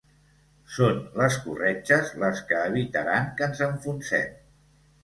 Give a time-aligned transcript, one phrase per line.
[0.77, 4.39] Són les corretges les que evitaran que ens enfonsem.